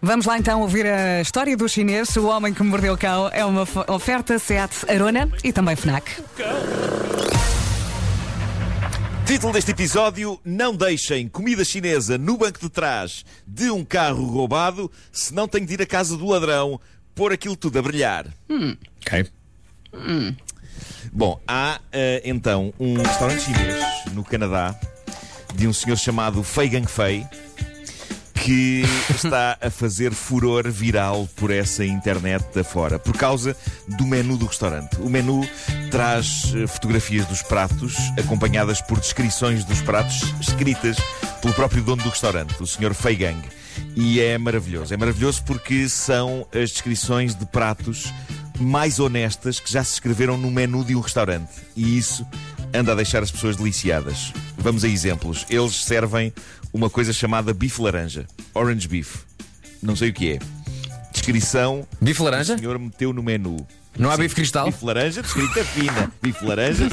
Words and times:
Vamos 0.00 0.26
lá 0.26 0.38
então 0.38 0.60
ouvir 0.60 0.86
a 0.86 1.20
história 1.20 1.56
do 1.56 1.68
chinês. 1.68 2.14
O 2.16 2.26
homem 2.26 2.52
que 2.52 2.62
mordeu 2.62 2.94
o 2.94 2.98
cão 2.98 3.28
é 3.32 3.44
uma 3.44 3.66
oferta 3.88 4.38
Seat 4.38 4.86
Arona 4.88 5.28
e 5.42 5.52
também 5.52 5.74
FNAC. 5.74 6.22
Título 9.26 9.52
deste 9.52 9.72
episódio: 9.72 10.38
Não 10.44 10.76
deixem 10.76 11.28
comida 11.28 11.64
chinesa 11.64 12.16
no 12.18 12.36
banco 12.36 12.60
de 12.60 12.68
trás 12.68 13.24
de 13.46 13.70
um 13.70 13.84
carro 13.84 14.26
roubado, 14.26 14.90
senão 15.10 15.48
tenho 15.48 15.66
de 15.66 15.74
ir 15.74 15.82
à 15.82 15.86
casa 15.86 16.16
do 16.16 16.26
ladrão 16.26 16.80
pôr 17.14 17.32
aquilo 17.32 17.56
tudo 17.56 17.78
a 17.78 17.82
brilhar. 17.82 18.26
Ok. 19.00 19.26
Bom, 21.10 21.40
há 21.48 21.80
eh, 21.90 22.20
então 22.24 22.72
um 22.78 22.98
restaurante 22.98 23.40
chinês 23.40 23.84
no 24.12 24.22
Canadá 24.22 24.78
de 25.54 25.66
um 25.66 25.72
senhor 25.72 25.96
chamado 25.96 26.42
Fei 26.42 26.68
Gangfei 26.68 27.26
que 28.46 28.84
está 29.10 29.58
a 29.60 29.68
fazer 29.68 30.14
furor 30.14 30.70
viral 30.70 31.28
por 31.34 31.50
essa 31.50 31.84
internet 31.84 32.56
afora 32.56 32.96
por 32.96 33.16
causa 33.16 33.56
do 33.98 34.06
menu 34.06 34.36
do 34.36 34.46
restaurante. 34.46 35.00
O 35.00 35.10
menu 35.10 35.44
traz 35.90 36.52
eh, 36.54 36.64
fotografias 36.68 37.26
dos 37.26 37.42
pratos 37.42 37.96
acompanhadas 38.16 38.80
por 38.80 39.00
descrições 39.00 39.64
dos 39.64 39.80
pratos 39.80 40.22
escritas 40.40 40.96
pelo 41.42 41.54
próprio 41.54 41.82
dono 41.82 42.04
do 42.04 42.08
restaurante, 42.08 42.54
o 42.62 42.66
senhor 42.68 42.94
Fei 42.94 43.16
Gang. 43.16 43.42
E 43.96 44.20
é 44.20 44.38
maravilhoso. 44.38 44.94
É 44.94 44.96
maravilhoso 44.96 45.42
porque 45.42 45.88
são 45.88 46.46
as 46.54 46.70
descrições 46.70 47.34
de 47.34 47.46
pratos 47.46 48.14
mais 48.60 49.00
honestas 49.00 49.58
que 49.58 49.72
já 49.72 49.82
se 49.82 49.94
escreveram 49.94 50.38
no 50.38 50.52
menu 50.52 50.84
de 50.84 50.94
um 50.94 51.00
restaurante. 51.00 51.50
E 51.74 51.98
isso 51.98 52.24
anda 52.72 52.92
a 52.92 52.94
deixar 52.94 53.22
as 53.22 53.30
pessoas 53.30 53.56
deliciadas. 53.56 54.32
Vamos 54.58 54.84
a 54.84 54.88
exemplos. 54.88 55.46
Eles 55.48 55.84
servem 55.84 56.32
uma 56.72 56.90
coisa 56.90 57.12
chamada 57.12 57.52
bife 57.54 57.80
laranja. 57.80 58.26
Orange 58.54 58.88
beef. 58.88 59.18
Não 59.82 59.94
sei 59.96 60.10
o 60.10 60.12
que 60.12 60.32
é. 60.32 60.38
Descrição. 61.12 61.86
Bife 62.00 62.20
O 62.20 62.24
laranja? 62.24 62.56
senhor 62.58 62.78
meteu 62.78 63.12
no 63.12 63.22
menu. 63.22 63.66
Não 63.98 64.10
há 64.10 64.16
bife 64.16 64.34
cristal? 64.34 64.66
Bife 64.66 64.84
laranja, 64.84 65.22
descrita 65.22 65.64
fina. 65.64 66.12
Bife 66.22 66.44
laranja. 66.44 66.84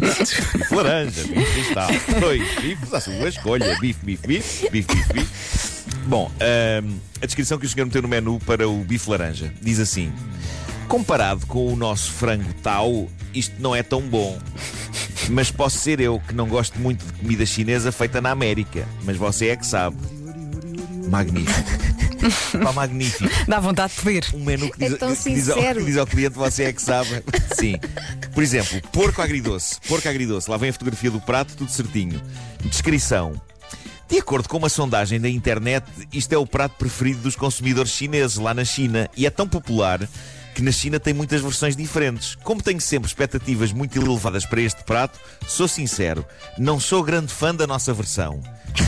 bife 0.00 0.74
laranja, 0.74 1.22
bife 1.24 1.52
cristal. 1.52 1.88
Dois 2.20 2.42
bifes 2.60 2.94
à 2.94 3.00
sua 3.00 3.28
escolha. 3.28 3.78
Bife, 3.80 4.04
bife, 4.04 4.26
bife, 4.26 4.70
bife, 4.70 4.94
bife, 4.94 5.12
bife. 5.12 5.84
Bom, 6.06 6.30
ahm, 6.40 6.96
a 7.22 7.26
descrição 7.26 7.58
que 7.58 7.66
o 7.66 7.68
senhor 7.68 7.84
meteu 7.86 8.02
no 8.02 8.08
menu 8.08 8.38
para 8.40 8.68
o 8.68 8.82
bife 8.84 9.08
laranja 9.10 9.52
diz 9.60 9.78
assim: 9.78 10.12
Comparado 10.88 11.46
com 11.46 11.72
o 11.72 11.76
nosso 11.76 12.10
frango 12.12 12.52
tau, 12.62 13.08
isto 13.32 13.54
não 13.58 13.74
é 13.74 13.82
tão 13.82 14.00
bom. 14.02 14.38
Mas 15.30 15.50
posso 15.50 15.78
ser 15.78 16.00
eu 16.00 16.20
que 16.20 16.34
não 16.34 16.46
gosto 16.46 16.78
muito 16.78 17.04
de 17.04 17.12
comida 17.14 17.46
chinesa 17.46 17.90
feita 17.90 18.20
na 18.20 18.30
América. 18.30 18.86
Mas 19.02 19.16
você 19.16 19.48
é 19.48 19.56
que 19.56 19.66
sabe. 19.66 19.96
Magnífico. 21.08 21.84
Pá, 22.62 22.72
magnífico 22.72 23.28
Dá 23.46 23.60
vontade 23.60 23.92
de 23.94 24.00
pedir. 24.00 24.34
um 24.34 24.42
menu 24.44 24.70
que 24.70 24.78
diz, 24.78 24.92
É 24.94 24.96
tão 24.96 25.14
que 25.14 25.34
diz 25.34 25.50
ao, 25.50 25.58
que 25.58 25.84
diz 25.84 25.96
ao 25.98 26.06
cliente, 26.06 26.34
você 26.36 26.64
é 26.64 26.72
que 26.72 26.80
sabe. 26.80 27.22
Sim. 27.54 27.74
Por 28.32 28.42
exemplo, 28.42 28.80
porco 28.92 29.20
agridoce. 29.20 29.78
Porco 29.86 30.08
agridoce. 30.08 30.50
Lá 30.50 30.56
vem 30.56 30.70
a 30.70 30.72
fotografia 30.72 31.10
do 31.10 31.20
prato, 31.20 31.54
tudo 31.56 31.70
certinho. 31.70 32.20
Descrição. 32.64 33.34
De 34.08 34.18
acordo 34.18 34.48
com 34.48 34.56
uma 34.58 34.68
sondagem 34.68 35.20
da 35.20 35.28
internet, 35.28 35.84
isto 36.12 36.32
é 36.32 36.38
o 36.38 36.46
prato 36.46 36.76
preferido 36.78 37.20
dos 37.20 37.36
consumidores 37.36 37.90
chineses 37.92 38.36
lá 38.36 38.54
na 38.54 38.64
China 38.64 39.10
e 39.16 39.26
é 39.26 39.30
tão 39.30 39.48
popular 39.48 40.00
que 40.54 40.62
na 40.62 40.70
China 40.70 41.00
tem 41.00 41.12
muitas 41.12 41.42
versões 41.42 41.74
diferentes. 41.74 42.36
Como 42.36 42.62
tenho 42.62 42.80
sempre 42.80 43.08
expectativas 43.08 43.72
muito 43.72 43.98
elevadas 44.00 44.46
para 44.46 44.60
este 44.60 44.84
prato, 44.84 45.18
sou 45.46 45.66
sincero, 45.66 46.24
não 46.56 46.78
sou 46.78 47.02
grande 47.02 47.32
fã 47.32 47.54
da 47.54 47.66
nossa 47.66 47.92
versão. 47.92 48.40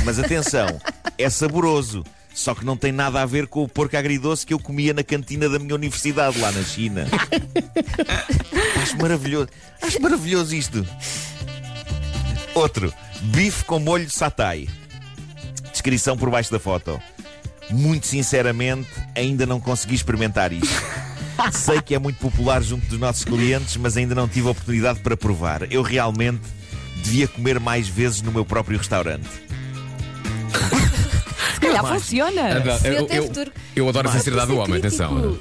Mas 0.05 0.19
atenção, 0.19 0.81
é 1.19 1.29
saboroso. 1.29 2.05
Só 2.33 2.55
que 2.55 2.67
não 2.67 2.77
tem 2.77 2.93
nada 2.93 3.23
a 3.23 3.27
ver 3.27 3.47
com 3.47 3.63
o 3.63 3.69
porco 3.69 3.97
agridoce 3.97 4.45
que 4.45 4.53
eu 4.53 4.59
comia 4.59 4.93
na 4.93 5.03
cantina 5.03 5.49
da 5.49 5.59
minha 5.59 5.75
universidade 5.75 6.39
lá 6.39 6.53
na 6.53 6.63
China. 6.63 7.07
Acho 8.83 8.97
maravilhoso. 8.99 9.49
Acho 9.81 10.03
maravilhoso 10.03 10.55
isto. 10.55 10.87
Outro. 12.55 12.93
Bife 13.23 13.65
com 13.65 13.79
molho 13.79 14.11
satay. 14.11 14.69
Descrição 15.73 16.17
por 16.17 16.29
baixo 16.29 16.53
da 16.53 16.61
foto. 16.61 17.01
Muito 17.71 18.07
sinceramente, 18.07 18.91
ainda 19.15 19.47
não 19.47 19.59
consegui 19.59 19.95
experimentar 19.95 20.53
isto. 20.53 21.06
Sei 21.53 21.81
que 21.83 21.95
é 21.95 21.99
muito 21.99 22.19
popular 22.19 22.63
junto 22.63 22.87
dos 22.87 22.99
nossos 22.99 23.25
clientes, 23.25 23.77
mas 23.77 23.97
ainda 23.97 24.15
não 24.15 24.29
tive 24.29 24.49
a 24.49 24.51
oportunidade 24.51 25.01
para 25.01 25.17
provar. 25.17 25.71
Eu 25.73 25.83
realmente 25.83 26.41
devia 27.03 27.29
comer 27.29 27.61
mais 27.61 27.89
vezes 27.89 28.23
no 28.23 28.33
meu 28.33 28.45
próprio 28.45 28.79
restaurante. 28.79 29.29
Se 31.55 31.61
calhar 31.61 31.87
funciona. 31.87 32.41
Eu, 32.85 33.07
tem 33.07 33.17
eu- 33.19 33.27
futuro. 33.27 33.53
eu 33.75 33.89
adoro 33.89 34.09
a 34.09 34.13
sinceridade 34.13 34.49
do 34.49 34.57
homem, 34.59 34.81
Crítico. 34.81 35.03
atenção. 35.05 35.39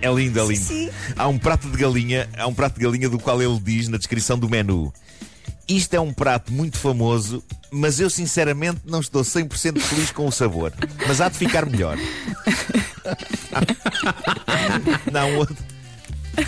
É 0.00 0.08
lindo, 0.12 0.38
é 0.38 0.46
lindo. 0.46 0.64
sim. 0.64 0.90
Há 1.16 1.26
um 1.26 1.38
prato 1.38 1.68
de 1.68 1.76
galinha, 1.76 2.28
há 2.36 2.46
um 2.46 2.54
prato 2.54 2.78
de 2.78 2.84
galinha 2.84 3.08
do 3.08 3.18
qual 3.18 3.42
ele 3.42 3.58
diz 3.60 3.88
na 3.88 3.98
descrição 3.98 4.38
do 4.38 4.48
menu. 4.48 4.92
Isto 5.68 5.94
é 5.94 6.00
um 6.00 6.12
prato 6.14 6.52
muito 6.52 6.78
famoso, 6.78 7.42
mas 7.70 7.98
eu 8.00 8.08
sinceramente 8.08 8.80
não 8.86 9.00
estou 9.00 9.22
100% 9.22 9.78
feliz 9.80 10.10
com 10.12 10.26
o 10.26 10.32
sabor. 10.32 10.72
Mas 11.06 11.20
há 11.20 11.28
de 11.28 11.36
ficar 11.36 11.66
melhor. 11.66 11.98
não, 15.12 15.30
um 15.30 15.36
outro, 15.38 15.56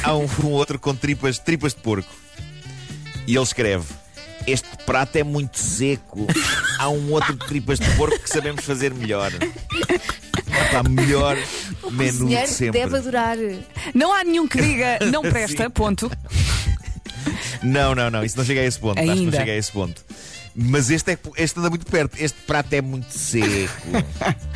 há 0.02 0.16
um, 0.16 0.26
um 0.44 0.48
outro 0.48 0.78
com 0.78 0.94
tripas, 0.94 1.38
tripas 1.38 1.74
de 1.74 1.80
porco. 1.80 2.08
E 3.26 3.34
ele 3.34 3.42
escreve: 3.42 3.84
Este 4.46 4.68
prato 4.84 5.16
é 5.16 5.24
muito 5.24 5.58
seco. 5.58 6.26
Há 6.78 6.88
um 6.88 7.12
outro 7.12 7.34
de 7.34 7.46
tripas 7.46 7.78
de 7.78 7.88
porco 7.96 8.18
que 8.18 8.28
sabemos 8.28 8.64
fazer 8.64 8.92
melhor. 8.94 9.30
Epá, 9.32 10.82
melhor 10.88 11.36
menu 11.90 12.28
de 12.28 12.46
sempre. 12.48 12.80
deve 12.80 12.96
adorar. 12.96 13.36
Não 13.94 14.12
há 14.12 14.24
nenhum 14.24 14.48
que 14.48 14.60
diga 14.60 14.98
não 15.10 15.22
presta, 15.22 15.70
ponto. 15.70 16.10
Não, 17.62 17.94
não, 17.94 18.10
não, 18.10 18.24
isso 18.24 18.36
não 18.36 18.44
chega 18.44 18.60
a 18.60 18.64
esse 18.64 18.78
ponto. 18.78 18.98
Acho 18.98 19.06
que 19.06 19.14
não 19.14 19.24
Ainda. 19.24 19.36
chega 19.36 19.52
a 19.52 19.56
esse 19.56 19.70
ponto. 19.70 20.04
Mas 20.54 20.90
este, 20.90 21.12
é, 21.12 21.18
este 21.36 21.58
anda 21.58 21.70
muito 21.70 21.86
perto. 21.86 22.16
Este 22.18 22.40
prato 22.42 22.72
é 22.72 22.82
muito 22.82 23.10
seco. 23.12 23.72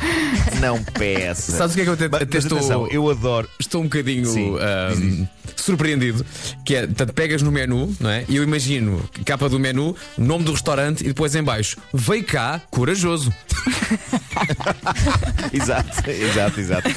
não 0.59 0.83
peça. 0.83 1.51
Sabes 1.51 1.73
o 1.73 1.75
que 1.75 1.81
é 1.81 1.83
que 1.83 1.89
eu 1.89 1.93
até, 1.93 2.05
até 2.05 2.37
estou, 2.37 2.57
atenção, 2.57 2.87
eu 2.87 3.09
adoro. 3.09 3.49
estou 3.59 3.81
um 3.81 3.85
bocadinho 3.85 4.25
Sim, 4.25 4.55
ahm, 4.57 4.95
diz, 4.95 5.17
diz. 5.17 5.27
surpreendido? 5.57 6.25
Que 6.65 6.75
é, 6.75 6.87
portanto, 6.87 7.13
pegas 7.13 7.41
no 7.41 7.51
menu, 7.51 7.95
não 7.99 8.09
é? 8.09 8.25
E 8.27 8.35
eu 8.35 8.43
imagino, 8.43 9.07
capa 9.25 9.49
do 9.49 9.59
menu, 9.59 9.95
nome 10.17 10.43
do 10.43 10.51
restaurante 10.51 11.01
e 11.01 11.07
depois 11.07 11.35
em 11.35 11.43
baixo, 11.43 11.77
veio 11.93 12.23
cá, 12.23 12.61
corajoso. 12.69 13.33
Exato, 15.53 16.09
exato, 16.09 16.59
exato. 16.59 16.89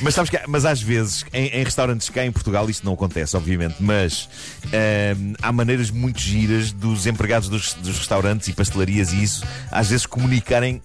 Mas 0.00 0.14
sabes 0.14 0.30
que, 0.30 0.38
mas 0.46 0.64
às 0.64 0.80
vezes, 0.80 1.24
em, 1.32 1.48
em 1.48 1.64
restaurantes 1.64 2.08
cá 2.08 2.24
em 2.24 2.30
Portugal, 2.32 2.68
isto 2.70 2.84
não 2.84 2.94
acontece, 2.94 3.36
obviamente, 3.36 3.76
mas 3.80 4.28
há 5.42 5.52
maneiras 5.52 5.90
muito 5.90 6.20
giras 6.20 6.72
dos 6.72 7.06
empregados 7.06 7.48
dos, 7.48 7.74
dos 7.74 7.98
restaurantes 7.98 8.48
e 8.48 8.52
pastelarias 8.52 9.12
e 9.12 9.22
isso, 9.22 9.44
às 9.70 9.88
vezes 9.88 10.06
comunicarem 10.06 10.80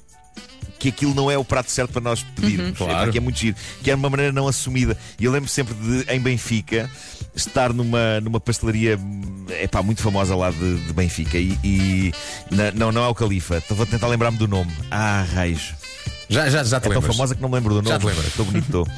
que 0.80 0.90
aquilo 0.90 1.14
não 1.14 1.30
é 1.30 1.38
o 1.38 1.44
prato 1.46 1.70
certo 1.70 1.92
para 1.92 2.02
nós 2.02 2.24
pedirmos. 2.24 2.78
Claro. 2.78 3.10
É, 3.10 3.12
que 3.12 3.18
é 3.18 3.22
muito 3.22 3.38
giro. 3.38 3.56
Que 3.84 3.92
é 3.92 3.96
uma 3.96 4.10
maneira 4.10 4.32
não 4.32 4.48
assumida. 4.48 4.98
E 5.20 5.26
eu 5.26 5.32
lembro 5.32 5.50
sempre 5.50 5.74
de, 5.76 6.12
em 6.12 6.20
Benfica, 6.20 6.90
estar 7.36 7.74
numa, 7.74 8.20
numa 8.22 8.40
pastelaria 8.40 8.98
epá, 9.62 9.84
muito 9.84 10.02
famosa 10.02 10.36
lá 10.36 10.50
de, 10.52 10.78
de 10.86 10.94
Benfica. 10.94 11.38
E, 11.38 11.58
e- 11.64 12.12
na- 12.50 12.72
não, 12.72 12.92
não 12.92 13.04
é 13.04 13.08
o 13.10 13.14
Califa. 13.16 13.62
Vou 13.70 13.86
tentar 13.86 14.08
lembrar-me 14.08 14.38
do 14.38 14.48
nome. 14.48 14.72
Ah, 14.90 15.26
raios. 15.34 15.74
Já, 16.30 16.50
já, 16.50 16.64
já 16.64 16.80
te 16.80 16.88
É 16.90 16.94
tão 16.94 17.02
famosa 17.02 17.36
que 17.36 17.42
não 17.42 17.50
me 17.50 17.56
lembro 17.56 17.74
do 17.74 17.82
nome. 17.82 17.90
Já 17.90 18.00
te 18.00 18.06
lembras. 18.06 18.28
Estou 18.28 18.46
bonito, 18.46 18.66
estou. 18.66 18.88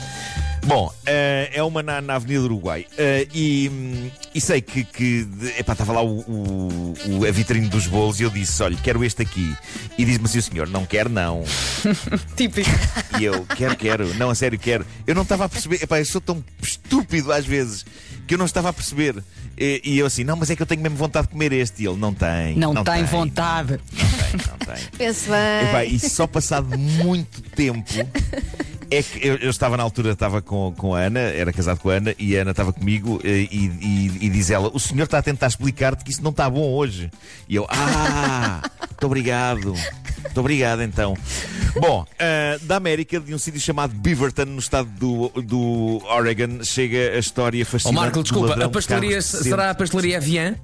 Bom, 0.63 0.93
eh, 1.07 1.49
é 1.55 1.63
uma 1.63 1.81
na, 1.81 2.01
na 2.01 2.15
Avenida 2.15 2.41
do 2.41 2.45
Uruguai. 2.45 2.85
Eh, 2.95 3.27
e, 3.33 3.67
hum, 3.73 4.11
e 4.35 4.39
sei 4.39 4.61
que, 4.61 4.83
que 4.83 5.27
epá, 5.57 5.73
estava 5.73 5.91
lá 5.91 6.03
o, 6.03 6.19
o- 6.19 6.93
o- 7.07 7.25
a 7.27 7.31
vitrine 7.31 7.67
dos 7.67 7.87
bolos 7.87 8.19
e 8.19 8.23
eu 8.23 8.29
disse: 8.29 8.61
Olha, 8.61 8.77
quero 8.77 9.03
este 9.03 9.23
aqui. 9.23 9.55
E 9.97 10.05
diz-me 10.05 10.25
assim: 10.25 10.37
O 10.37 10.41
senhor, 10.43 10.67
não 10.67 10.85
quer, 10.85 11.09
não. 11.09 11.43
Típico. 12.37 12.69
E 13.19 13.23
eu, 13.23 13.43
quero, 13.57 13.75
quero. 13.75 14.13
Não, 14.15 14.29
a 14.29 14.35
sério, 14.35 14.59
quero. 14.59 14.85
Eu 15.07 15.15
não 15.15 15.23
estava 15.23 15.45
a 15.45 15.49
perceber. 15.49 15.81
Epá, 15.81 15.97
eu 15.99 16.05
sou 16.05 16.21
tão 16.21 16.43
estúpido 16.61 17.31
às 17.31 17.43
vezes 17.45 17.83
que 18.27 18.35
eu 18.35 18.37
não 18.37 18.45
estava 18.45 18.69
a 18.69 18.73
perceber. 18.73 19.15
E, 19.57 19.81
e 19.83 19.97
eu 19.97 20.05
assim: 20.05 20.23
Não, 20.23 20.35
mas 20.35 20.51
é 20.51 20.55
que 20.55 20.61
eu 20.61 20.67
tenho 20.67 20.81
mesmo 20.81 20.95
vontade 20.97 21.25
de 21.25 21.31
comer 21.33 21.51
este. 21.53 21.81
E 21.81 21.87
ele: 21.87 21.97
Não 21.97 22.13
tem. 22.13 22.55
Não, 22.55 22.83
tem 22.83 23.03
vontade. 23.05 23.79
Não 23.97 24.09
bem. 24.73 25.69
Epá, 25.69 25.85
e 25.85 25.99
só 25.99 26.27
passado 26.27 26.77
muito 26.77 27.41
tempo 27.41 27.91
é 28.89 29.01
que 29.03 29.25
eu, 29.25 29.35
eu 29.37 29.49
estava 29.49 29.77
na 29.77 29.83
altura, 29.83 30.11
estava 30.11 30.41
com, 30.41 30.73
com 30.77 30.93
a 30.93 30.99
Ana, 30.99 31.19
era 31.19 31.53
casado 31.53 31.79
com 31.79 31.89
a 31.89 31.93
Ana, 31.93 32.13
e 32.19 32.37
a 32.37 32.41
Ana 32.41 32.51
estava 32.51 32.73
comigo 32.73 33.21
eh, 33.23 33.47
e, 33.51 33.65
e- 33.81 34.17
e 34.25 34.29
diz 34.29 34.49
ela: 34.49 34.69
O 34.73 34.79
senhor 34.79 35.03
está 35.05 35.17
a 35.19 35.21
tentar 35.21 35.47
explicar-te 35.47 36.03
que 36.03 36.11
isso 36.11 36.21
não 36.23 36.31
está 36.31 36.49
bom 36.49 36.71
hoje. 36.73 37.09
E 37.47 37.55
eu, 37.55 37.65
ah, 37.69 38.61
muito 38.89 39.05
obrigado. 39.05 39.73
Muito 40.23 40.39
obrigado, 40.39 40.81
então. 40.83 41.15
Bom, 41.79 42.05
ah, 42.19 42.57
da 42.63 42.75
América, 42.75 43.19
de 43.19 43.33
um 43.33 43.37
sítio 43.39 43.59
chamado 43.61 43.93
Beaverton, 43.93 44.45
no 44.45 44.59
estado 44.59 44.89
do, 44.89 45.29
do 45.41 46.01
Oregon, 46.05 46.63
chega 46.63 47.15
a 47.15 47.17
história 47.19 47.61
Ó 47.63 47.65
fascinante. 47.65 47.95
Marco, 47.95 48.21
desculpa, 48.21 48.53
a 48.63 48.69
pastelaria 48.69 49.21
será 49.21 49.69
a 49.71 49.75
pastelaria 49.75 50.17
Avian? 50.17 50.55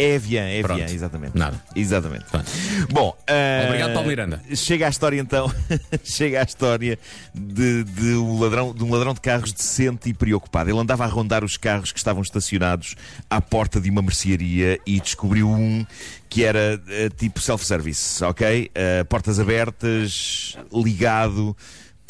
É 0.00 0.14
Evian, 0.14 0.44
é. 0.44 0.60
Evian, 0.60 0.86
exatamente. 0.86 1.36
Nada. 1.36 1.62
Exatamente. 1.76 2.24
Pronto. 2.24 2.50
Bom, 2.90 3.14
ah, 3.28 3.66
Obrigado, 3.66 3.92
Paulo 3.92 4.08
Miranda. 4.08 4.40
Chega 4.54 4.86
a 4.86 4.88
história 4.88 5.20
então, 5.20 5.52
chega 6.02 6.40
a 6.40 6.42
história 6.42 6.98
de, 7.34 7.84
de 7.84 8.14
um 8.14 8.40
ladrão, 8.40 8.72
de 8.72 8.82
um 8.82 8.90
ladrão 8.90 9.12
de 9.12 9.20
carros 9.20 9.52
decente 9.52 10.08
e 10.08 10.14
preocupado. 10.14 10.70
Ele 10.70 10.78
andava 10.78 11.04
a 11.04 11.06
rondar 11.06 11.44
os 11.44 11.58
carros 11.58 11.92
que 11.92 11.98
estavam 11.98 12.22
estacionados 12.22 12.96
à 13.28 13.42
porta 13.42 13.78
de 13.78 13.90
uma 13.90 14.00
mercearia 14.00 14.78
e 14.86 14.98
descobriu 14.98 15.50
um 15.50 15.84
que 16.30 16.44
era 16.44 16.80
eh, 16.88 17.10
tipo 17.14 17.38
self-service, 17.38 18.24
ok? 18.24 18.70
Eh, 18.74 19.04
portas 19.04 19.38
abertas, 19.38 20.56
ligado 20.72 21.54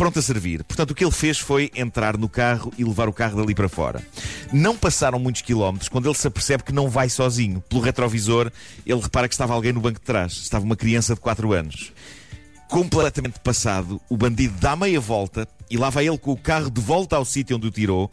pronto 0.00 0.18
a 0.18 0.22
servir. 0.22 0.64
Portanto, 0.64 0.92
o 0.92 0.94
que 0.94 1.04
ele 1.04 1.10
fez 1.10 1.38
foi 1.38 1.70
entrar 1.74 2.16
no 2.16 2.26
carro 2.26 2.72
e 2.78 2.82
levar 2.82 3.06
o 3.06 3.12
carro 3.12 3.36
dali 3.36 3.54
para 3.54 3.68
fora. 3.68 4.02
Não 4.50 4.74
passaram 4.74 5.18
muitos 5.18 5.42
quilómetros 5.42 5.90
quando 5.90 6.06
ele 6.06 6.14
se 6.14 6.26
apercebe 6.26 6.62
que 6.62 6.72
não 6.72 6.88
vai 6.88 7.10
sozinho. 7.10 7.60
Pelo 7.68 7.82
retrovisor, 7.82 8.50
ele 8.86 8.98
repara 8.98 9.28
que 9.28 9.34
estava 9.34 9.52
alguém 9.52 9.74
no 9.74 9.80
banco 9.82 10.00
de 10.00 10.06
trás. 10.06 10.32
Estava 10.32 10.64
uma 10.64 10.74
criança 10.74 11.14
de 11.14 11.20
4 11.20 11.52
anos. 11.52 11.92
Completamente 12.66 13.40
passado, 13.40 14.00
o 14.08 14.16
bandido 14.16 14.54
dá 14.58 14.74
meia 14.74 14.98
volta 14.98 15.46
e 15.70 15.76
lá 15.76 15.90
vai 15.90 16.08
ele 16.08 16.16
com 16.16 16.32
o 16.32 16.36
carro 16.36 16.70
de 16.70 16.80
volta 16.80 17.16
ao 17.16 17.24
sítio 17.26 17.58
onde 17.58 17.66
o 17.66 17.70
tirou. 17.70 18.10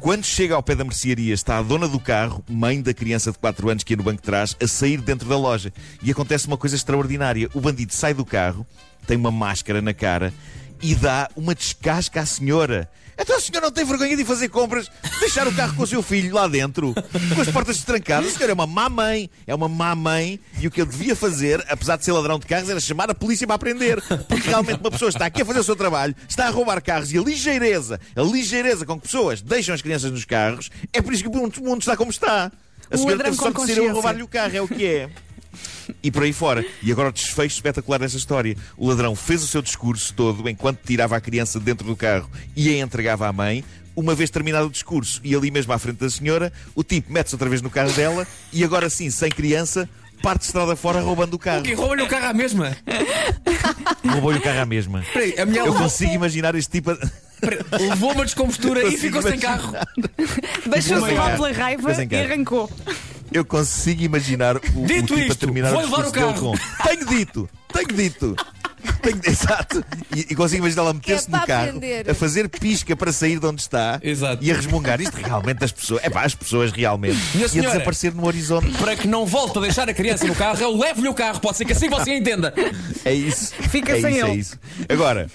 Quando 0.00 0.26
chega 0.26 0.54
ao 0.54 0.62
pé 0.62 0.74
da 0.74 0.84
mercearia, 0.84 1.32
está 1.32 1.56
a 1.56 1.62
dona 1.62 1.88
do 1.88 1.98
carro, 1.98 2.44
mãe 2.46 2.82
da 2.82 2.92
criança 2.92 3.32
de 3.32 3.38
4 3.38 3.70
anos 3.70 3.84
que 3.84 3.94
ia 3.94 3.96
no 3.96 4.02
banco 4.02 4.20
de 4.20 4.26
trás, 4.26 4.54
a 4.62 4.68
sair 4.68 5.00
dentro 5.00 5.26
da 5.26 5.38
loja. 5.38 5.72
E 6.02 6.10
acontece 6.10 6.46
uma 6.46 6.58
coisa 6.58 6.76
extraordinária. 6.76 7.48
O 7.54 7.60
bandido 7.62 7.94
sai 7.94 8.12
do 8.12 8.26
carro, 8.26 8.66
tem 9.06 9.16
uma 9.16 9.30
máscara 9.30 9.80
na 9.80 9.94
cara 9.94 10.30
e 10.82 10.94
dá 10.94 11.30
uma 11.36 11.54
descasca 11.54 12.20
à 12.20 12.26
senhora. 12.26 12.90
Então 13.16 13.36
a 13.36 13.40
senhora 13.40 13.66
não 13.66 13.72
tem 13.72 13.84
vergonha 13.84 14.16
de 14.16 14.24
fazer 14.24 14.48
compras, 14.48 14.90
deixar 15.20 15.46
o 15.46 15.54
carro 15.54 15.76
com 15.76 15.82
o 15.82 15.86
seu 15.86 16.02
filho 16.02 16.34
lá 16.34 16.48
dentro, 16.48 16.92
com 16.92 17.40
as 17.40 17.48
portas 17.48 17.78
trancadas. 17.84 18.30
A 18.30 18.34
senhora 18.34 18.52
é 18.52 18.54
uma 18.54 18.66
má 18.66 18.88
mãe, 18.88 19.30
é 19.46 19.54
uma 19.54 19.68
má 19.68 19.94
mãe, 19.94 20.40
e 20.58 20.66
o 20.66 20.70
que 20.70 20.80
eu 20.80 20.86
devia 20.86 21.14
fazer, 21.14 21.64
apesar 21.68 21.96
de 21.96 22.04
ser 22.04 22.12
ladrão 22.12 22.38
de 22.38 22.46
carros, 22.46 22.68
era 22.68 22.80
chamar 22.80 23.10
a 23.10 23.14
polícia 23.14 23.46
para 23.46 23.56
aprender. 23.56 24.02
Porque 24.28 24.48
realmente 24.48 24.80
uma 24.80 24.90
pessoa 24.90 25.10
está 25.10 25.26
aqui 25.26 25.42
a 25.42 25.44
fazer 25.44 25.60
o 25.60 25.64
seu 25.64 25.76
trabalho, 25.76 26.16
está 26.28 26.46
a 26.46 26.50
roubar 26.50 26.82
carros, 26.82 27.12
e 27.12 27.18
a 27.18 27.22
ligeireza, 27.22 28.00
a 28.16 28.22
ligeireza 28.22 28.84
com 28.84 28.96
que 28.96 29.02
pessoas 29.02 29.40
deixam 29.40 29.74
as 29.74 29.82
crianças 29.82 30.10
nos 30.10 30.24
carros, 30.24 30.70
é 30.92 31.00
por 31.00 31.12
isso 31.12 31.22
que 31.22 31.28
o 31.28 31.32
mundo, 31.32 31.80
está 31.80 31.96
como 31.96 32.10
está. 32.10 32.50
A 32.90 32.96
senhora 32.96 33.24
teve 33.24 33.36
com 33.36 33.52
que 33.52 33.66
ser 33.66 33.78
eu 33.78 33.92
roubar-lhe 33.92 34.22
o 34.22 34.28
carro, 34.28 34.56
é 34.56 34.60
o 34.60 34.66
que 34.66 34.84
é. 34.84 35.10
E 36.02 36.10
por 36.10 36.22
aí 36.22 36.32
fora. 36.32 36.64
E 36.82 36.90
agora 36.92 37.08
o 37.08 37.12
desfecho 37.12 37.54
espetacular 37.56 37.98
dessa 37.98 38.16
história. 38.16 38.56
O 38.76 38.88
ladrão 38.88 39.14
fez 39.16 39.42
o 39.42 39.46
seu 39.46 39.62
discurso 39.62 40.12
todo 40.14 40.48
enquanto 40.48 40.80
tirava 40.84 41.16
a 41.16 41.20
criança 41.20 41.58
dentro 41.60 41.86
do 41.86 41.96
carro 41.96 42.30
e 42.56 42.68
a 42.70 42.78
entregava 42.78 43.26
à 43.28 43.32
mãe. 43.32 43.64
Uma 43.94 44.14
vez 44.14 44.30
terminado 44.30 44.66
o 44.66 44.70
discurso 44.70 45.20
e 45.22 45.34
ali 45.34 45.50
mesmo 45.50 45.72
à 45.72 45.78
frente 45.78 45.98
da 45.98 46.08
senhora, 46.08 46.50
o 46.74 46.82
tipo 46.82 47.12
mete-se 47.12 47.34
outra 47.34 47.48
vez 47.48 47.60
no 47.60 47.68
carro 47.68 47.92
dela 47.92 48.26
e 48.52 48.64
agora 48.64 48.88
sim, 48.88 49.10
sem 49.10 49.28
criança, 49.28 49.86
parte 50.22 50.40
de 50.40 50.46
estrada 50.46 50.74
fora 50.74 51.00
roubando 51.00 51.34
o 51.34 51.38
carro. 51.38 51.62
Que 51.62 51.74
rouba-lhe 51.74 52.00
o 52.02 52.08
carro 52.08 52.26
à 52.28 52.32
mesma. 52.32 52.74
Roubou-lhe 54.08 54.38
o 54.38 54.42
carro 54.42 54.60
à 54.60 54.66
mesma. 54.66 55.04
Peraí, 55.12 55.38
a 55.38 55.44
mulher 55.46 55.60
Eu 55.60 55.64
levou- 55.66 55.82
consigo 55.82 56.12
imaginar 56.12 56.54
este 56.54 56.70
tipo. 56.70 56.90
a- 56.90 56.98
levou 57.78 58.12
uma 58.12 58.24
descompostura 58.24 58.82
e 58.88 58.96
ficou 58.96 59.20
sem 59.20 59.32
imaginar. 59.32 59.58
carro. 59.58 59.74
Deixou-se 60.70 61.04
Ficou 61.04 61.16
mal 61.16 61.26
sem 61.28 61.36
pela 61.36 61.48
carro. 61.50 61.54
raiva 61.62 61.94
sem 61.94 62.04
e 62.04 62.08
carro. 62.08 62.24
arrancou. 62.24 62.70
Eu 63.32 63.44
consigo 63.44 64.02
imaginar 64.02 64.56
o, 64.56 64.60
o 64.76 64.86
Dito 64.86 65.02
tipo 65.08 65.14
a 65.14 65.22
isto, 65.22 65.36
terminar 65.38 65.70
vou 65.70 65.80
o 65.80 65.84
levar 65.84 66.06
o 66.06 66.12
carro. 66.12 66.34
com 66.34 66.84
Tenho 66.88 67.06
dito, 67.06 67.48
tenho 67.72 67.88
dito. 67.88 68.36
Tenho, 69.00 69.20
exato. 69.24 69.84
E, 70.14 70.26
e 70.30 70.34
consigo 70.34 70.58
imaginar 70.62 70.82
ela 70.82 70.92
meter-se 70.94 71.28
é 71.28 71.30
no 71.38 71.46
carro, 71.46 71.68
aprender. 71.68 72.10
a 72.10 72.14
fazer 72.14 72.48
pisca 72.48 72.96
para 72.96 73.12
sair 73.12 73.38
de 73.38 73.46
onde 73.46 73.60
está 73.60 74.00
Exato. 74.02 74.42
e 74.44 74.50
a 74.50 74.54
resmungar. 74.56 75.00
Isto 75.00 75.16
realmente 75.16 75.64
as 75.64 75.70
pessoas. 75.70 76.02
É 76.02 76.10
pá, 76.10 76.24
as 76.24 76.34
pessoas 76.34 76.72
realmente. 76.72 77.16
E 77.34 77.38
a 77.38 77.40
E 77.42 77.44
a 77.44 77.48
senhora? 77.48 77.70
desaparecer 77.72 78.12
no 78.14 78.26
horizonte. 78.26 78.70
Para 78.78 78.96
que 78.96 79.06
não 79.06 79.24
volte 79.24 79.58
a 79.58 79.60
deixar 79.60 79.88
a 79.88 79.94
criança 79.94 80.26
no 80.26 80.34
carro, 80.34 80.58
eu 80.60 80.76
levo-lhe 80.76 81.08
o 81.08 81.14
carro. 81.14 81.38
Pode 81.40 81.56
ser 81.58 81.64
que 81.64 81.72
assim 81.72 81.88
você 81.88 82.16
entenda. 82.16 82.52
É 83.04 83.14
isso. 83.14 83.54
Fica 83.54 83.96
é 83.96 84.00
sem 84.00 84.16
isso, 84.16 84.24
ele. 84.26 84.30
É 84.32 84.34
isso. 84.34 84.58
Agora. 84.88 85.30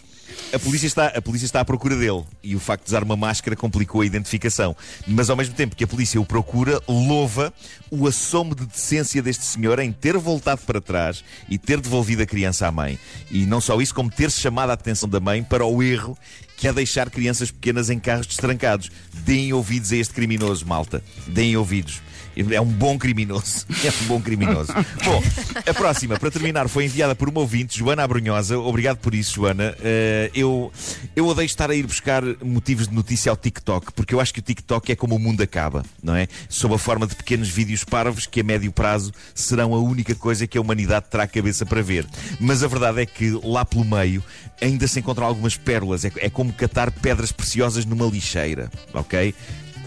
A 0.53 0.57
polícia, 0.59 0.87
está, 0.87 1.07
a 1.07 1.21
polícia 1.21 1.45
está 1.45 1.59
à 1.59 1.65
procura 1.65 1.97
dele 1.97 2.23
e 2.41 2.55
o 2.55 2.59
facto 2.59 2.85
de 2.85 2.89
usar 2.89 3.03
uma 3.03 3.17
máscara 3.17 3.53
complicou 3.53 3.99
a 3.99 4.05
identificação. 4.05 4.75
Mas 5.05 5.29
ao 5.29 5.35
mesmo 5.35 5.53
tempo 5.53 5.75
que 5.75 5.83
a 5.83 5.87
polícia 5.87 6.21
o 6.21 6.25
procura, 6.25 6.81
louva 6.87 7.53
o 7.91 8.07
assomo 8.07 8.55
de 8.55 8.65
decência 8.65 9.21
deste 9.21 9.43
senhor 9.43 9.77
em 9.79 9.91
ter 9.91 10.17
voltado 10.17 10.61
para 10.61 10.79
trás 10.79 11.21
e 11.49 11.57
ter 11.57 11.81
devolvido 11.81 12.23
a 12.23 12.25
criança 12.25 12.65
à 12.65 12.71
mãe. 12.71 12.97
E 13.29 13.45
não 13.45 13.59
só 13.59 13.79
isso, 13.81 13.93
como 13.93 14.09
ter 14.09 14.31
chamado 14.31 14.69
a 14.69 14.73
atenção 14.73 15.09
da 15.09 15.19
mãe 15.19 15.43
para 15.43 15.65
o 15.65 15.83
erro 15.83 16.17
que 16.55 16.67
é 16.67 16.73
deixar 16.73 17.09
crianças 17.09 17.51
pequenas 17.51 17.89
em 17.89 17.99
carros 17.99 18.25
destrancados. 18.25 18.89
Deem 19.13 19.53
ouvidos 19.53 19.91
a 19.91 19.97
este 19.97 20.13
criminoso, 20.13 20.65
malta. 20.65 21.03
Deem 21.27 21.55
ouvidos. 21.55 22.01
É 22.51 22.61
um 22.61 22.65
bom 22.65 22.97
criminoso. 22.97 23.65
É 23.87 24.03
um 24.03 24.07
bom 24.07 24.21
criminoso. 24.21 24.73
Bom, 25.05 25.23
a 25.65 25.73
próxima, 25.73 26.19
para 26.19 26.29
terminar, 26.29 26.67
foi 26.67 26.85
enviada 26.85 27.15
por 27.15 27.29
uma 27.29 27.39
ouvinte, 27.39 27.77
Joana 27.77 28.03
Abrunhosa. 28.03 28.57
Obrigado 28.57 28.97
por 28.97 29.13
isso, 29.13 29.35
Joana. 29.35 29.75
Eh, 29.81 30.31
eu, 30.33 30.71
eu 31.15 31.25
odeio 31.27 31.45
estar 31.45 31.69
a 31.69 31.75
ir 31.75 31.85
buscar 31.85 32.23
motivos 32.43 32.87
de 32.87 32.93
notícia 32.93 33.29
ao 33.29 33.37
TikTok, 33.37 33.93
porque 33.93 34.13
eu 34.13 34.19
acho 34.19 34.33
que 34.33 34.39
o 34.39 34.43
TikTok 34.43 34.91
é 34.91 34.95
como 34.95 35.15
o 35.15 35.19
mundo 35.19 35.41
acaba, 35.41 35.85
não 36.03 36.15
é? 36.15 36.27
Sob 36.49 36.73
a 36.75 36.77
forma 36.77 37.07
de 37.07 37.15
pequenos 37.15 37.47
vídeos 37.47 37.83
parvos 37.83 38.25
que 38.25 38.41
a 38.41 38.43
médio 38.43 38.71
prazo 38.71 39.13
serão 39.33 39.73
a 39.73 39.79
única 39.79 40.15
coisa 40.15 40.47
que 40.47 40.57
a 40.57 40.61
humanidade 40.61 41.05
terá 41.09 41.23
a 41.23 41.27
cabeça 41.27 41.65
para 41.65 41.81
ver. 41.81 42.05
Mas 42.39 42.63
a 42.63 42.67
verdade 42.67 43.01
é 43.01 43.05
que 43.05 43.29
lá 43.43 43.63
pelo 43.63 43.85
meio 43.85 44.23
ainda 44.61 44.87
se 44.87 44.99
encontram 44.99 45.25
algumas 45.27 45.55
pérolas. 45.55 46.03
É, 46.03 46.11
é 46.17 46.29
como 46.29 46.51
catar 46.51 46.91
pedras 46.91 47.31
preciosas 47.31 47.85
numa 47.85 48.05
lixeira, 48.05 48.69
ok? 48.93 49.33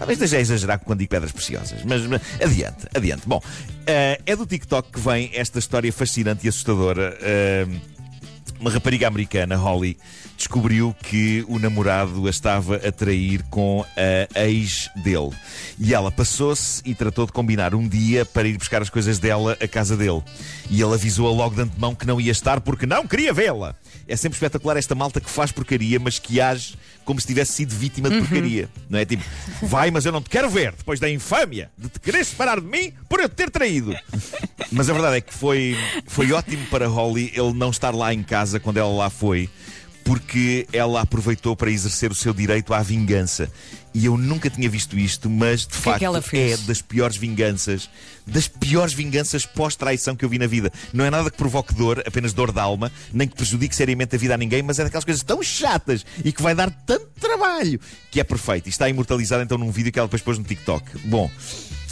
Talvez 0.01 0.17
esteja 0.17 0.37
a 0.37 0.41
exagerar 0.41 0.79
quando 0.79 0.97
digo 0.97 1.11
pedras 1.11 1.31
preciosas, 1.31 1.83
mas 1.83 2.03
mas 2.07 2.19
adiante, 2.43 2.87
adiante. 2.91 3.21
Bom, 3.27 3.39
eh, 3.85 4.19
é 4.25 4.35
do 4.35 4.47
TikTok 4.47 4.93
que 4.93 4.99
vem 4.99 5.29
esta 5.31 5.59
história 5.59 5.93
fascinante 5.93 6.43
e 6.43 6.49
assustadora. 6.49 7.15
Eh, 7.21 7.67
uma 8.61 8.69
rapariga 8.69 9.07
americana, 9.07 9.55
Holly, 9.55 9.97
descobriu 10.37 10.95
que 11.01 11.43
o 11.47 11.57
namorado 11.57 12.27
a 12.27 12.29
estava 12.29 12.75
a 12.75 12.91
trair 12.91 13.41
com 13.49 13.83
a 14.35 14.47
ex 14.47 14.87
dele. 14.97 15.31
E 15.79 15.95
ela 15.95 16.11
passou-se 16.11 16.79
e 16.85 16.93
tratou 16.93 17.25
de 17.25 17.31
combinar 17.31 17.73
um 17.73 17.87
dia 17.87 18.23
para 18.23 18.47
ir 18.47 18.57
buscar 18.57 18.83
as 18.83 18.89
coisas 18.89 19.17
dela 19.17 19.57
à 19.59 19.67
casa 19.67 19.97
dele. 19.97 20.21
E 20.69 20.79
ele 20.79 20.93
avisou-a 20.93 21.31
logo 21.31 21.55
de 21.55 21.61
antemão 21.63 21.95
que 21.95 22.05
não 22.05 22.21
ia 22.21 22.31
estar 22.31 22.61
porque 22.61 22.85
não 22.85 23.07
queria 23.07 23.33
vê-la. 23.33 23.75
É 24.07 24.15
sempre 24.15 24.35
espetacular 24.35 24.77
esta 24.77 24.93
malta 24.93 25.19
que 25.19 25.29
faz 25.29 25.51
porcaria, 25.51 25.99
mas 25.99 26.19
que 26.19 26.39
age 26.39 26.77
como 27.03 27.19
se 27.19 27.25
tivesse 27.25 27.53
sido 27.53 27.75
vítima 27.75 28.09
de 28.09 28.19
porcaria. 28.19 28.69
Não 28.89 28.99
é 28.99 29.05
tipo, 29.05 29.23
vai, 29.63 29.89
mas 29.89 30.05
eu 30.05 30.11
não 30.11 30.21
te 30.21 30.29
quero 30.29 30.49
ver, 30.49 30.73
depois 30.73 30.99
da 30.99 31.09
infâmia 31.09 31.71
de 31.77 31.89
te 31.89 31.99
querer 31.99 32.23
separar 32.23 32.61
de 32.61 32.67
mim 32.67 32.93
por 33.09 33.19
eu 33.19 33.27
te 33.27 33.35
ter 33.35 33.49
traído. 33.49 33.95
Mas 34.71 34.89
a 34.89 34.93
verdade 34.93 35.17
é 35.17 35.21
que 35.21 35.33
foi, 35.33 35.75
foi 36.07 36.31
ótimo 36.31 36.65
para 36.67 36.87
Holly 36.87 37.31
ele 37.35 37.53
não 37.53 37.69
estar 37.69 37.93
lá 37.93 38.13
em 38.13 38.23
casa 38.23 38.59
quando 38.59 38.77
ela 38.77 38.89
lá 38.89 39.09
foi, 39.09 39.49
porque 40.03 40.65
ela 40.71 41.01
aproveitou 41.01 41.55
para 41.55 41.69
exercer 41.69 42.09
o 42.09 42.15
seu 42.15 42.33
direito 42.33 42.73
à 42.73 42.81
vingança. 42.81 43.51
E 43.93 44.05
eu 44.05 44.15
nunca 44.15 44.49
tinha 44.49 44.69
visto 44.69 44.97
isto, 44.97 45.29
mas 45.29 45.61
de 45.61 45.67
que 45.67 45.75
é 45.75 45.81
facto 45.81 46.21
fez? 46.21 46.63
é 46.63 46.63
das 46.63 46.81
piores 46.81 47.17
vinganças, 47.17 47.89
das 48.25 48.47
piores 48.47 48.93
vinganças 48.93 49.45
pós-traição 49.45 50.15
que 50.15 50.23
eu 50.23 50.29
vi 50.29 50.39
na 50.39 50.47
vida. 50.47 50.71
Não 50.93 51.03
é 51.03 51.09
nada 51.09 51.29
que 51.29 51.35
provoque 51.35 51.73
dor, 51.73 52.01
apenas 52.05 52.31
dor 52.31 52.53
de 52.53 52.59
alma, 52.59 52.89
nem 53.11 53.27
que 53.27 53.35
prejudique 53.35 53.75
seriamente 53.75 54.15
a 54.15 54.19
vida 54.19 54.33
a 54.33 54.37
ninguém, 54.37 54.63
mas 54.63 54.79
é 54.79 54.85
daquelas 54.85 55.03
coisas 55.03 55.21
tão 55.23 55.43
chatas 55.43 56.05
e 56.23 56.31
que 56.31 56.41
vai 56.41 56.55
dar 56.55 56.71
tanto 56.85 57.07
trabalho 57.19 57.77
que 58.09 58.21
é 58.21 58.23
perfeito. 58.23 58.67
E 58.67 58.69
está 58.69 58.87
imortalizado 58.87 59.43
então 59.43 59.57
num 59.57 59.71
vídeo 59.71 59.91
que 59.91 59.99
ela 59.99 60.07
depois 60.07 60.21
pôs 60.21 60.37
no 60.37 60.45
TikTok. 60.45 60.97
Bom. 61.09 61.29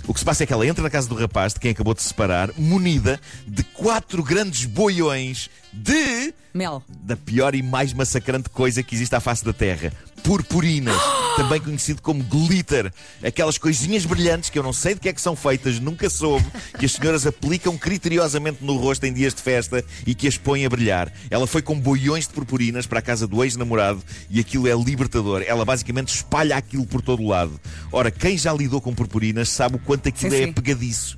O 0.09 0.13
que 0.13 0.19
se 0.19 0.25
passa 0.25 0.43
é 0.43 0.47
que 0.47 0.51
ela 0.51 0.65
entra 0.65 0.81
na 0.81 0.89
casa 0.89 1.07
do 1.07 1.13
rapaz, 1.13 1.53
de 1.53 1.59
quem 1.59 1.69
acabou 1.69 1.93
de 1.93 2.01
se 2.01 2.07
separar, 2.07 2.49
munida 2.57 3.21
de 3.45 3.63
quatro 3.63 4.23
grandes 4.23 4.65
boiões 4.65 5.51
de 5.71 6.33
Mel. 6.51 6.81
da 7.03 7.15
pior 7.15 7.53
e 7.53 7.61
mais 7.61 7.93
massacrante 7.93 8.49
coisa 8.49 8.81
que 8.81 8.95
existe 8.95 9.15
à 9.15 9.19
face 9.19 9.45
da 9.45 9.53
Terra. 9.53 9.93
Purpurinas, 10.23 10.97
também 11.39 11.61
conhecido 11.61 12.01
como 12.01 12.21
glitter. 12.21 12.91
Aquelas 13.23 13.57
coisinhas 13.57 14.05
brilhantes 14.05 14.49
que 14.49 14.59
eu 14.59 14.63
não 14.63 14.73
sei 14.73 14.93
de 14.93 14.99
que 14.99 15.07
é 15.07 15.13
que 15.13 15.21
são 15.21 15.37
feitas, 15.37 15.79
nunca 15.79 16.09
soube, 16.09 16.45
que 16.77 16.85
as 16.85 16.91
senhoras 16.91 17.25
aplicam 17.25 17.77
criteriosamente 17.77 18.61
no 18.61 18.75
rosto 18.75 19.05
em 19.05 19.13
dias 19.13 19.33
de 19.33 19.41
festa 19.41 19.81
e 20.05 20.13
que 20.13 20.27
as 20.27 20.37
põem 20.37 20.65
a 20.65 20.69
brilhar. 20.69 21.09
Ela 21.31 21.47
foi 21.47 21.61
com 21.61 21.79
boiões 21.79 22.27
de 22.27 22.33
purpurinas 22.33 22.85
para 22.85 22.99
a 22.99 23.01
casa 23.01 23.25
do 23.25 23.41
ex-namorado 23.41 24.03
e 24.29 24.41
aquilo 24.41 24.67
é 24.67 24.73
libertador. 24.73 25.41
Ela 25.47 25.63
basicamente 25.63 26.13
espalha 26.13 26.57
aquilo 26.57 26.85
por 26.85 27.01
todo 27.01 27.23
o 27.23 27.29
lado. 27.29 27.57
Ora, 27.89 28.11
quem 28.11 28.37
já 28.37 28.51
lidou 28.51 28.81
com 28.81 28.93
purpurinas 28.93 29.47
sabe 29.47 29.77
o 29.77 29.79
quanto 29.79 30.09
aquilo 30.09 30.31
Sim, 30.31 30.41
é 30.41 30.45
sim. 30.47 30.51
pegadiço. 30.51 31.17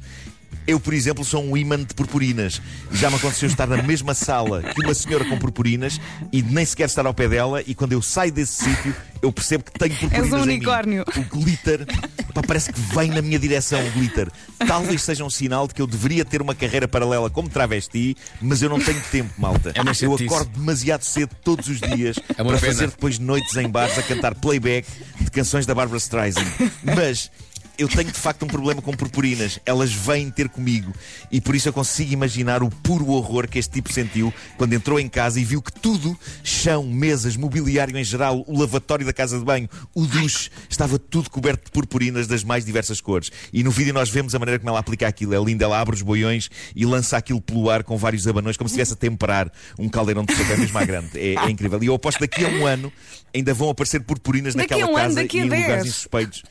Eu, 0.68 0.80
por 0.80 0.94
exemplo, 0.94 1.26
sou 1.26 1.44
um 1.44 1.58
imã 1.58 1.78
de 1.84 1.94
purpurinas. 1.94 2.62
Já 2.92 3.10
me 3.10 3.16
aconteceu 3.16 3.48
estar 3.50 3.68
na 3.68 3.82
mesma 3.82 4.14
sala 4.14 4.62
que 4.62 4.82
uma 4.84 4.94
senhora 4.94 5.26
com 5.26 5.38
purpurinas 5.38 6.00
e 6.32 6.42
nem 6.42 6.66
sequer 6.66 6.86
estar 6.86 7.06
ao 7.06 7.14
pé 7.14 7.28
dela. 7.28 7.62
E 7.66 7.74
quando 7.74 7.94
eu 7.94 8.02
saio 8.02 8.32
desse 8.32 8.64
sítio, 8.66 8.96
eu 9.22 9.32
percebo 9.32 9.64
que 9.64 9.72
tenho 9.72 9.96
purpurinas. 9.96 10.26
És 10.26 10.34
um 10.34 10.38
em 10.44 10.48
mim. 10.48 10.54
unicórnio. 10.56 11.04
O 11.18 11.38
glitter, 11.40 11.86
pá, 12.34 12.42
parece 12.46 12.72
que 12.72 12.80
vem 12.80 13.10
na 13.10 13.22
minha 13.22 13.40
direção. 13.40 13.86
O 13.86 13.92
glitter. 13.92 14.30
Talvez 14.68 15.02
seja 15.02 15.24
um 15.26 15.30
sinal 15.30 15.68
de 15.68 15.74
que 15.74 15.82
eu 15.82 15.88
deveria 15.88 16.24
ter 16.24 16.42
uma 16.42 16.54
carreira 16.56 16.88
paralela 16.88 17.30
como 17.30 17.50
travesti, 17.50 18.16
mas 18.42 18.62
eu 18.62 18.70
não 18.70 18.80
tenho 18.80 19.02
tempo, 19.12 19.34
malta. 19.38 19.72
É 19.74 19.82
uma 19.82 19.92
eu 19.92 19.96
chatice. 19.96 20.24
acordo 20.26 20.50
demasiado 20.58 21.04
cedo 21.04 21.32
todos 21.44 21.68
os 21.68 21.80
dias 21.82 22.18
É 22.30 22.34
para 22.36 22.46
pena. 22.46 22.60
fazer 22.60 22.88
depois 22.88 23.18
noites 23.20 23.56
em 23.58 23.68
bares 23.68 23.98
a 23.98 24.04
cantar 24.04 24.36
playback 24.36 24.88
de 25.20 25.32
canções 25.32 25.66
da 25.66 25.74
Barbara 25.76 25.98
Streisand. 25.98 26.46
Mas 26.84 27.32
eu 27.82 27.88
tenho 27.88 28.12
de 28.12 28.20
facto 28.20 28.44
um 28.44 28.48
problema 28.48 28.80
com 28.80 28.94
purpurinas. 28.94 29.60
Elas 29.66 29.92
vêm 29.92 30.30
ter 30.30 30.48
comigo. 30.50 30.94
E 31.32 31.42
por 31.42 31.56
isso 31.56 31.68
eu 31.68 31.74
consigo 31.74 32.14
imaginar 32.14 32.62
o 32.62 32.70
puro 32.70 33.10
horror 33.10 33.48
que 33.48 33.58
este 33.58 33.74
tipo 33.74 33.92
sentiu 33.92 34.32
quando 34.56 34.74
entrou 34.74 35.00
em 35.00 35.10
casa 35.10 35.40
e 35.40 35.44
viu 35.44 35.62
que 35.64 35.72
tudo, 35.74 36.18
chão, 36.44 36.84
mesas, 36.84 37.36
mobiliário 37.36 37.98
em 37.98 38.04
geral, 38.04 38.44
o 38.48 38.60
lavatório 38.60 39.04
da 39.04 39.12
casa 39.12 39.40
de 39.40 39.44
banho, 39.44 39.68
o 39.96 40.06
duche, 40.06 40.52
estava 40.70 41.00
tudo 41.00 41.30
coberto 41.32 41.66
de 41.66 41.72
purpurinas 41.72 42.28
das 42.28 42.44
mais 42.44 42.64
diversas 42.64 43.02
cores. 43.02 43.32
E 43.52 43.64
no 43.64 43.72
vídeo 43.72 43.94
nós 43.94 44.10
vemos 44.10 44.36
a 44.36 44.40
maneira 44.40 44.60
como 44.60 44.70
ela 44.70 44.80
aplica 44.80 45.08
aquilo. 45.08 45.34
É 45.34 45.44
linda, 45.44 45.66
ela 45.66 45.80
abre 45.80 45.96
os 45.96 46.04
boiões 46.04 46.52
e 46.76 46.86
lança 46.86 47.18
aquilo 47.18 47.42
pelo 47.42 47.68
ar 47.70 47.84
com 47.84 47.98
vários 47.98 48.28
abanões, 48.28 48.58
como 48.58 48.70
se 48.70 48.74
estivesse 48.74 48.94
a 48.94 48.96
temperar 48.96 49.52
um 49.80 49.90
caldeirão 49.90 50.24
de 50.24 50.36
sopa 50.36 50.56
mesmo 50.56 50.78
à 50.78 50.86
grande. 50.86 51.10
É, 51.16 51.34
é, 51.34 51.50
incrível. 51.50 51.82
E 51.82 51.88
eu 51.88 51.96
aposto 51.96 52.20
que 52.20 52.28
daqui 52.28 52.46
a 52.46 52.50
um 52.50 52.68
ano 52.68 52.94
ainda 53.34 53.54
vão 53.56 53.72
aparecer 53.72 54.02
purpurinas 54.02 54.54
daqui 54.54 54.70
naquela 54.76 54.92
um 54.92 54.96
casa 54.96 55.20
ano, 55.22 55.30
e 55.34 55.38
em 55.38 55.44
lugares 55.44 55.68
10. 55.68 55.86
insuspeitos. 55.88 56.44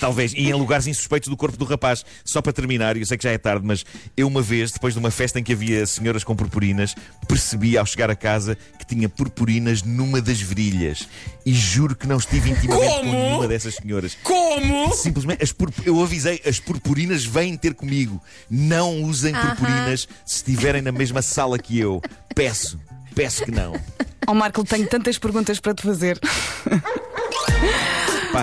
Talvez, 0.00 0.32
e 0.32 0.48
em 0.48 0.52
lugares 0.52 0.88
insuspeitos 0.88 1.28
do 1.28 1.36
corpo 1.36 1.56
do 1.56 1.64
rapaz. 1.64 2.04
Só 2.24 2.42
para 2.42 2.52
terminar, 2.52 2.96
eu 2.96 3.06
sei 3.06 3.16
que 3.16 3.22
já 3.24 3.30
é 3.30 3.38
tarde, 3.38 3.64
mas 3.64 3.84
eu 4.16 4.26
uma 4.26 4.42
vez, 4.42 4.72
depois 4.72 4.94
de 4.94 4.98
uma 4.98 5.12
festa 5.12 5.38
em 5.38 5.44
que 5.44 5.52
havia 5.52 5.86
senhoras 5.86 6.24
com 6.24 6.34
purpurinas, 6.34 6.94
percebi 7.28 7.78
ao 7.78 7.86
chegar 7.86 8.10
a 8.10 8.16
casa 8.16 8.56
que 8.78 8.84
tinha 8.84 9.08
purpurinas 9.08 9.82
numa 9.82 10.20
das 10.20 10.40
virilhas. 10.40 11.08
E 11.46 11.52
juro 11.54 11.94
que 11.94 12.06
não 12.08 12.16
estive 12.16 12.50
intimamente 12.50 12.88
com 12.88 12.96
Como? 13.00 13.12
nenhuma 13.12 13.46
dessas 13.48 13.76
senhoras. 13.76 14.16
Como? 14.24 14.92
Simplesmente, 14.92 15.44
as 15.44 15.52
purp- 15.52 15.86
eu 15.86 16.02
avisei, 16.02 16.40
as 16.44 16.58
purpurinas 16.58 17.24
vêm 17.24 17.56
ter 17.56 17.74
comigo. 17.74 18.20
Não 18.50 19.02
usem 19.04 19.32
purpurinas 19.32 20.08
se 20.26 20.36
estiverem 20.36 20.82
na 20.82 20.90
mesma 20.90 21.22
sala 21.22 21.56
que 21.58 21.78
eu. 21.78 22.02
Peço, 22.34 22.80
peço 23.14 23.44
que 23.44 23.52
não. 23.52 23.78
Ó 24.26 24.34
Marco, 24.34 24.64
tenho 24.64 24.88
tantas 24.88 25.16
perguntas 25.16 25.60
para 25.60 25.74
te 25.74 25.82
fazer. 25.82 26.18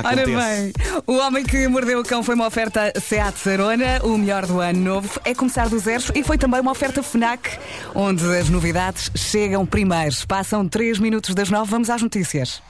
Pá, 0.03 0.09
Ora 0.09 0.25
bem, 0.25 0.73
o 1.05 1.13
homem 1.13 1.43
que 1.43 1.67
mordeu 1.67 1.99
o 1.99 2.03
cão 2.03 2.23
foi 2.23 2.35
uma 2.35 2.47
oferta 2.47 2.93
Seat 2.99 3.49
Arona, 3.49 3.99
o 4.03 4.17
melhor 4.17 4.45
do 4.45 4.59
ano 4.59 4.79
novo 4.79 5.19
é 5.23 5.33
começar 5.33 5.69
do 5.69 5.79
zero 5.79 6.03
e 6.13 6.23
foi 6.23 6.37
também 6.37 6.59
uma 6.59 6.71
oferta 6.71 7.01
FNAC, 7.01 7.57
onde 7.95 8.25
as 8.37 8.49
novidades 8.49 9.11
chegam 9.15 9.65
primeiro. 9.65 10.15
Passam 10.27 10.67
3 10.67 10.99
minutos 10.99 11.33
das 11.33 11.49
9, 11.49 11.69
vamos 11.69 11.89
às 11.89 12.01
notícias. 12.01 12.61